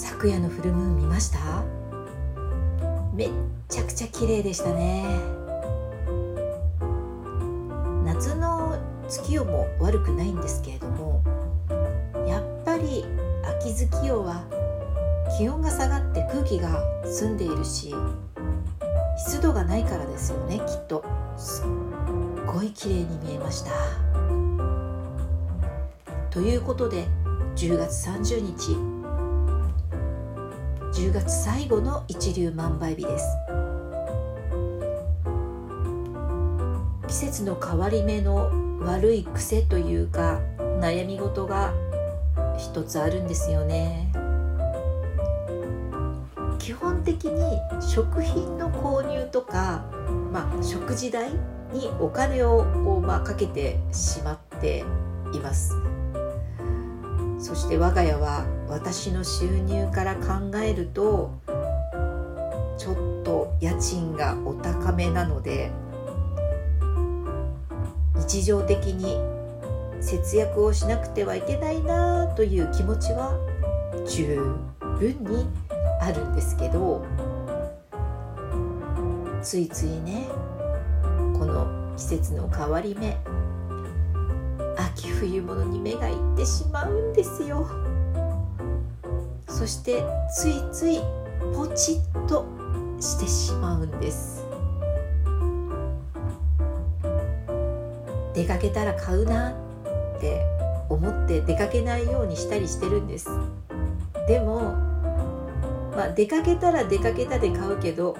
[0.00, 1.38] 昨夜のフルムーン見ました？
[3.12, 3.30] めっ
[3.68, 5.04] ちゃくちゃ綺麗でしたね。
[8.04, 11.20] 夏の月夜も悪くないんですけれども
[12.28, 13.04] やっぱり
[13.60, 14.44] 秋月夜は
[15.36, 17.92] 気温が下がって空気が澄んでいるし
[19.16, 21.04] 湿度がないからですよねきっと。
[21.36, 21.66] すっ
[22.46, 23.72] ごい綺麗に見えました。
[26.30, 27.04] ということで
[27.56, 28.97] 10月30日
[30.92, 33.24] 10月最後の一粒万倍日です。
[37.06, 40.40] 季節の変わり目の悪い癖というか
[40.80, 41.72] 悩み事が
[42.56, 44.10] 一つあるんですよね。
[46.58, 49.84] 基本的に食品の購入とか、
[50.32, 51.30] まあ、食事代
[51.72, 54.84] にお金をこう、まあ、かけてしまって
[55.32, 55.87] います。
[57.38, 61.38] そして我が家は私の収入から考えると
[62.76, 65.70] ちょっと家賃がお高めなので
[68.16, 69.16] 日常的に
[70.02, 73.32] 節約をしなくてはいけないなという気持ちは
[74.08, 74.36] 十
[74.98, 75.46] 分に
[76.00, 77.04] あるんですけど
[79.42, 80.28] ついついね
[81.38, 83.16] この季節の変わり目
[85.18, 87.66] 冬物に目がいってしまうんですよ。
[89.48, 91.00] そしてついつい
[91.54, 92.46] ポチッと
[93.00, 94.44] してしまうんです。
[98.34, 100.46] 出かけたら買うなって
[100.88, 103.28] 思って出かけないようにしたりしてるんです。
[104.28, 104.74] でも、
[105.96, 108.16] まあ、出かけたら出かけたで買うけど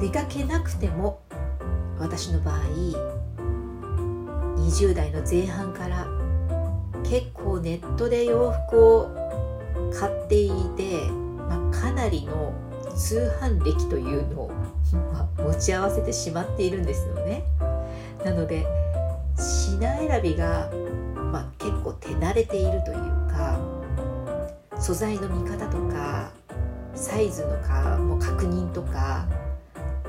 [0.00, 1.22] 出かけなくても
[1.98, 3.27] 私の場合
[4.66, 6.06] 20代の前半から
[7.02, 9.08] 結構ネットで洋服を
[9.98, 11.08] 買っていて、
[11.48, 12.52] まあ、かなりの
[12.94, 14.50] 通販歴というのを、
[15.12, 17.44] ま、持ち合わせてしまっているんですよね。
[18.24, 18.66] なので
[19.36, 20.70] 品選びが、
[21.32, 22.96] まあ、結構手慣れているという
[23.30, 23.58] か
[24.78, 26.30] 素材の見方とか
[26.94, 29.26] サイズのかも確認とか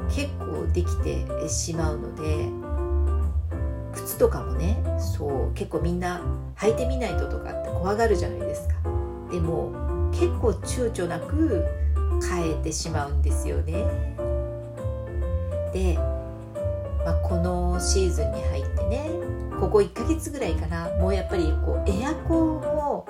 [0.10, 2.50] 結構できてしまうので
[4.20, 6.22] とかもねそう結構みんな
[6.58, 8.76] 履いてみないととかって怖がるじゃないですか。
[9.32, 9.72] でも
[10.12, 11.66] 結構躊躇なく
[12.30, 13.86] 変えてしまうんですよね。
[15.74, 15.98] で、
[17.06, 19.10] まあ、このシーズンに入ってね
[19.60, 23.08] ここ1ヶ月ぐらいかなもうやっぱりこうエアコンを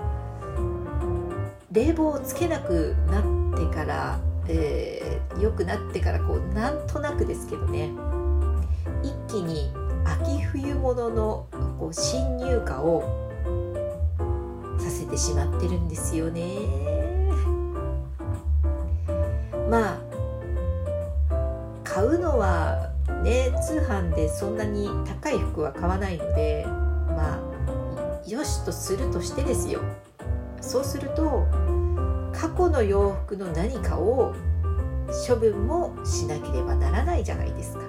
[1.71, 4.19] 冷房をつけなくなってから
[4.51, 7.91] えー、良くなってからこうなんとなくですけどね
[9.03, 9.71] 一気に
[10.05, 11.47] 秋冬物の
[11.79, 13.03] こう新入荷を
[14.77, 16.41] させてしまってるんですよね。
[19.69, 19.99] まあ
[21.83, 22.91] 買うのは
[23.23, 27.39] ね通販でそんなに高い服は買わないのでまあ
[28.27, 29.81] よしとするとしてですよ。
[30.61, 31.45] そうすると
[32.33, 34.33] 過去の洋服の何かを
[35.27, 37.81] 処分もしなければならないじゃないですか。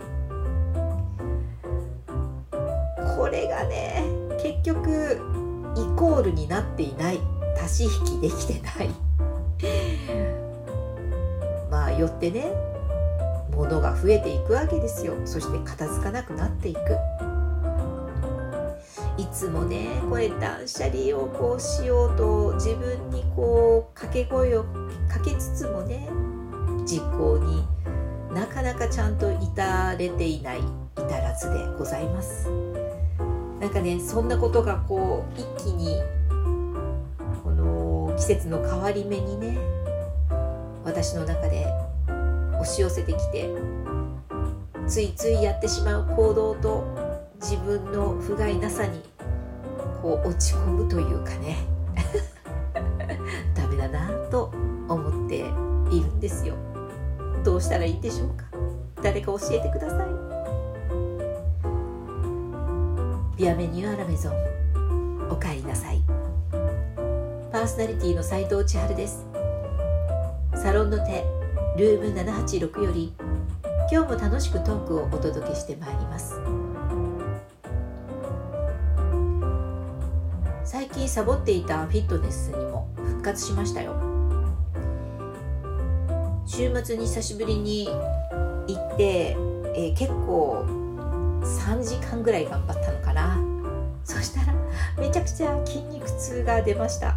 [3.21, 4.03] これがね
[4.43, 5.21] 結局
[5.77, 7.21] イコールになっていない。
[7.63, 8.89] 足し引きできてない。
[11.71, 12.51] まあよってね
[13.55, 15.13] 物が増えていくわけですよ。
[15.27, 16.81] そして片付かなくなっていく。
[19.19, 24.65] いつもねこれ断捨離をこうしようと自分にこう掛け声を
[25.11, 26.09] かけつつもね
[26.87, 27.69] 実行に
[28.33, 30.61] なかなかちゃんと至れていない
[30.97, 32.49] 至らずでございます。
[33.61, 36.01] なんかねそんなことがこう一気に
[37.45, 39.59] この季節の変わり目にね
[40.85, 41.67] 私の中で
[42.61, 43.51] 押し寄せてきて
[44.87, 46.85] ついついやってしまう行動と
[47.41, 49.01] 自分の不甲斐なさに
[50.03, 51.59] こう落ち込むというかね。
[53.55, 54.51] ダメだなと
[54.89, 55.37] 思って
[55.95, 56.55] いるんですよ。
[57.45, 58.45] どうしたらいいんでしょうか？
[59.03, 60.30] 誰か教えてください。
[63.41, 66.03] ビアメニューアラメゾンおかえりなさい。
[67.51, 69.25] パーソナリティの斉藤千春です。
[70.55, 71.25] サロンの手
[71.79, 73.15] ルーム786より
[73.91, 76.39] 今日も楽しくトークをお届けしてまいります。
[80.63, 83.95] 最近サボっていたフィットネスにも復活しましたよ。
[86.45, 87.95] 週末に久しぶりに行
[88.75, 89.35] って、
[89.75, 90.90] えー、結構
[91.43, 93.39] 3時間ぐらい頑張ったのかな。
[94.05, 94.55] そしたら
[94.99, 97.17] めちゃくちゃ筋肉痛が出ました。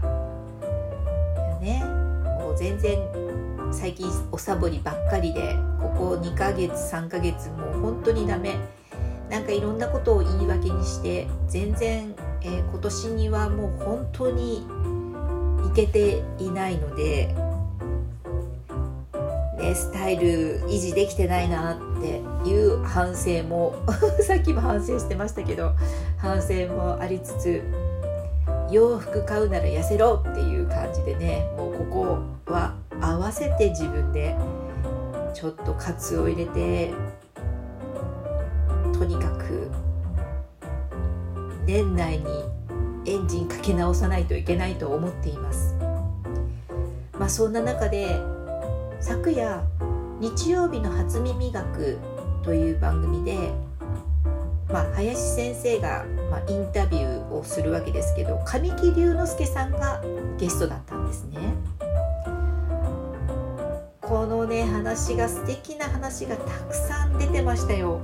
[1.62, 1.84] ね。
[2.40, 3.00] もう全然
[3.72, 8.56] 最近おサボりばっかりでここ2ヶ月3ヶ月もう本当にダメ。
[9.30, 14.68] なんかいろんなことを言い訳にして全然、えー、今年にはもう本当に
[15.66, 17.34] いけていないので、
[19.58, 23.76] ね、スタイル維持できてないなっていう反省も
[24.22, 25.72] さっきも反省してましたけど
[26.18, 27.64] 反省もありつつ
[28.70, 31.84] 洋服買うなら痩せろっていう感じでねもうこ
[32.46, 34.36] こは合わせて自分で
[35.34, 36.92] ちょっとカツを入れて
[38.98, 39.70] とにかく
[41.66, 42.26] 年内に
[43.06, 45.76] エンジンかけ直さないといけないと思っています。
[47.20, 48.20] まあそんな中で
[49.00, 49.62] 昨夜
[50.20, 51.98] 日曜日の初耳学
[52.44, 53.52] という番組で、
[54.72, 60.02] まあ、林先生が、まあ、インタビューをするわけですけど神木隆之介さんが
[60.38, 61.40] ゲストだったんですね。
[64.02, 68.00] このね話が素敵な話がたくさん出てましたよ。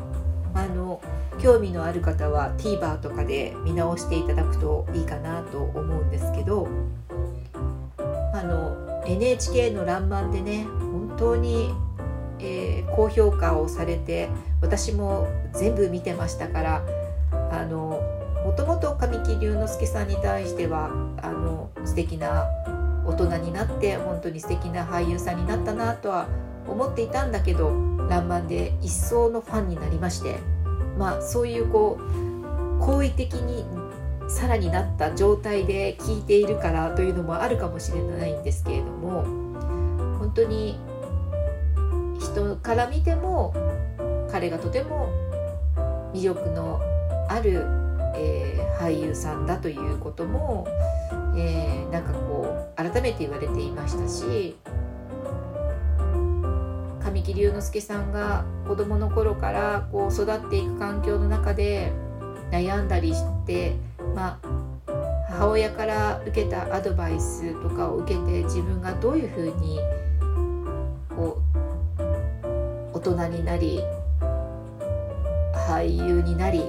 [0.55, 1.01] あの
[1.39, 6.67] 興味のある方は TVer とかで見直していただくといいかなと思うんですけど
[8.33, 11.73] あの NHK の「らんまん」でね本当に、
[12.39, 14.29] えー、高評価をされて
[14.61, 16.85] 私も全部見てましたから
[17.51, 18.01] あの
[18.45, 20.89] もともと神木隆之介さんに対しては
[21.21, 22.45] あの素敵な
[23.05, 26.27] 大人になって本当に素敵な俳優さんになったなとは
[26.67, 27.71] 思っていたんだけど
[28.09, 30.37] 「らんまん」で一層のファンになりまして
[30.97, 33.65] まあそういうこう好意的に
[34.29, 39.23] さらになった状態で聞いているからというのもあるかもしれないんですけれども
[40.19, 40.79] 本当に
[42.19, 43.53] 人から見ても
[44.31, 45.09] 彼がとても
[46.13, 46.81] 魅力の
[47.27, 47.65] ある、
[48.15, 50.67] えー、俳優さんだということも、
[51.35, 54.55] えー、なんかこう改めて言われていましたし
[57.01, 61.91] 神木隆之介さんが子どもの頃からこう育っていく環境の中で
[62.51, 63.75] 悩んだりして、
[64.15, 64.47] まあ、
[65.29, 69.79] 母親から受けたアドバイスとかを受けて自分がどういうふうに
[72.99, 73.81] 大人になり
[75.53, 76.63] 俳優になり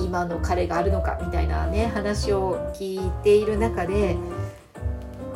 [0.00, 4.16] 今の彼があるのかみたいなね話を聞いている中で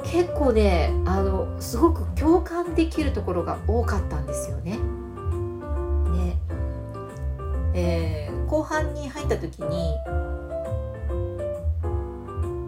[0.02, 4.78] 結構ねあのすごく共感できるところが多かったんですよね。
[7.74, 9.94] で、えー、後半に入った時に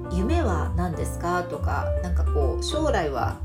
[0.13, 3.39] 「夢は何ですか?」とかなんかこう将来は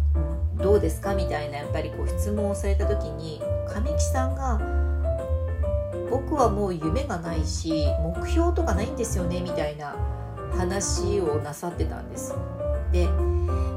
[0.62, 1.13] どうですか？
[1.16, 4.60] みたいなやっぱりこう質問をされた時に神木さんが
[6.10, 9.96] 「僕はもう夢がないし目標とかないんですよね」みたいな
[10.57, 12.34] 話をなさってたんです。
[12.92, 13.07] で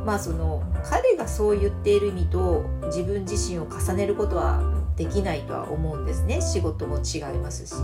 [0.04, 4.62] まあその彼がそう言っている意味と自分自身を重ねることは
[4.96, 6.40] できないとは思うんですね。
[6.40, 7.74] 仕事も違いますし。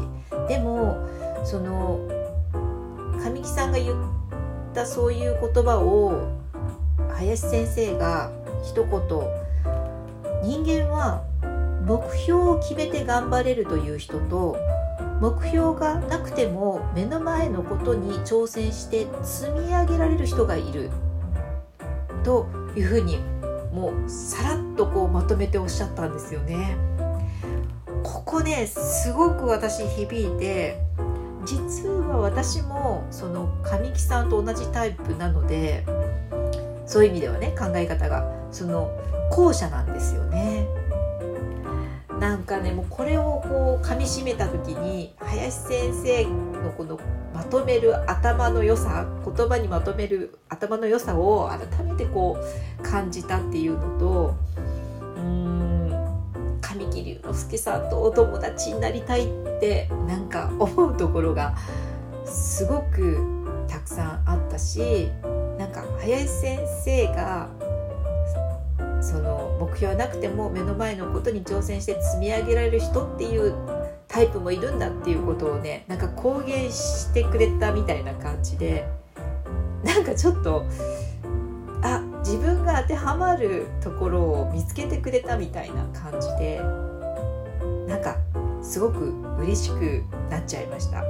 [0.49, 0.97] でも
[1.45, 1.99] その
[3.23, 3.97] 神木さんが言っ
[4.73, 6.29] たそういう言葉を
[7.11, 8.31] 林先生が
[8.65, 9.01] 一言
[10.43, 11.23] 人間は
[11.87, 14.57] 目標を決めて頑張れるという人と
[15.21, 20.91] 目標がなくても目の前のことに挑戦して積み上げられる人がいる
[22.23, 23.19] というふうに
[23.73, 26.77] もうさらっとこうまとめておっしゃったんですよね。
[28.03, 30.79] ここねすごく私響いて
[31.45, 35.85] 実は私もその神木さんと同じタイプなので
[36.87, 38.89] そういう意味ではね考え方がその
[39.31, 40.67] 後者なんですよね。
[42.21, 46.25] なんかねもうこれをこう噛みしめた時に林先生
[46.63, 46.99] のこの
[47.35, 52.39] まとめる頭の良さ言葉にまとめる頭の良さを改めてこ
[52.81, 54.37] う感じたっていうのと
[55.17, 59.29] うーん神木隆之介さんとお友達になりたいっ
[59.61, 61.57] てなんか思うところが
[62.25, 63.19] すごく
[63.69, 65.11] たくさんあったし
[65.59, 67.49] なんか林先生が
[69.05, 73.55] その目標はなくても目の前のことに挑戦して積み上げられる人っていう
[74.09, 78.87] タイプもいるんだっていうことをねなんか公言してくれたみたいな感じで
[79.85, 80.65] なんかちょっと
[81.83, 86.61] あ自分が当てはまるところを見つけてくれたみたいな感じで
[87.87, 88.17] なんか
[88.63, 91.05] すごく嬉しくなっちゃいました。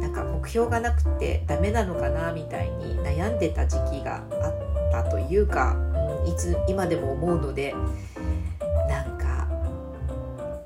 [0.00, 5.76] なんか目標がなくてダメなのかなみたいに悩んでた時期があったというか、
[6.26, 7.74] いつ今でも思うので
[8.88, 9.46] なんか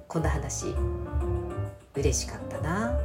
[0.09, 0.75] こんな話
[1.95, 2.99] 嬉しかったな。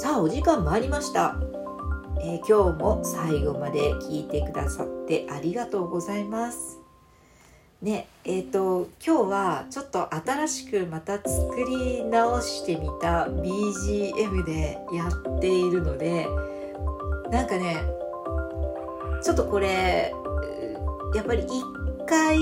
[0.00, 1.34] さあお時間参りました
[2.46, 6.78] 今日も最後まで聞いてくださってありがとうございます。
[7.80, 16.26] ねえっ、と今日はちょっと新しくまた作り直してみた BGM でやっているので
[17.30, 17.76] なんかね
[19.22, 20.12] ちょっとこれ
[21.14, 21.64] やっぱり一
[22.06, 22.38] 回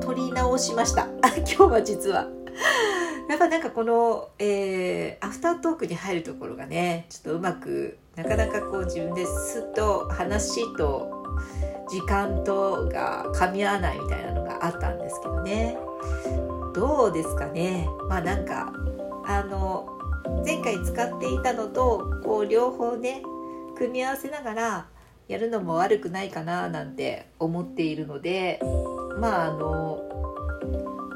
[0.00, 1.08] 撮り直しました。
[1.38, 2.43] 今日は実は。
[3.28, 11.24] やっぱなんかこの、えーアフタートークに入るところがねちょっとうまくなかなかこう自分でスッと話と
[11.88, 15.76] 時間とが噛み合わないみたいなのがあったんですけどね。
[16.74, 17.88] どうですかね。
[18.08, 18.72] まあなんか
[19.26, 19.88] あの
[20.44, 23.22] 前回使っていたのとこう両方ね
[23.76, 24.86] 組み合わせながら
[25.28, 28.60] やるのも悪くないかななんて思っているので
[29.18, 30.00] まああの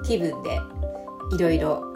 [0.04, 0.60] 気分で
[1.32, 1.87] いろいろ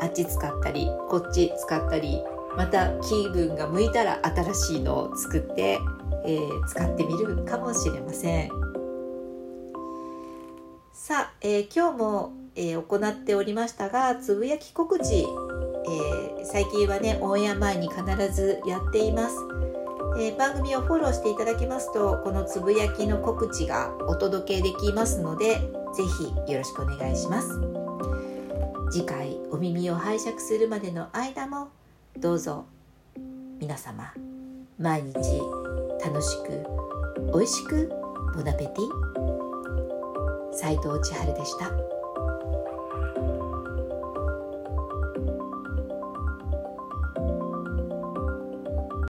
[0.00, 2.22] あっち使ったりこっち使ったり
[2.56, 5.78] また気分が向いたら新しいのを作って、
[6.24, 8.50] えー使ってみるかもしれません。
[10.92, 15.24] さあ、えー今日も、えー行っておりましたがつぶやき告知、え
[16.44, 19.36] 最近はねオンエア前に必ずやっています。
[20.20, 25.60] え番組をフォローしていただけますとこのつぶやきの告知がお届けできますので
[25.94, 26.02] ぜ
[26.46, 27.48] ひよろしくお願いします。
[28.90, 31.68] 次回お耳を拝借するまでの間も
[32.16, 32.64] どうぞ
[33.60, 34.14] 皆様
[34.78, 35.14] 毎日
[36.02, 36.64] 楽しく
[37.34, 37.92] 美味しく
[38.34, 41.97] ボナペティ斉藤千春でした。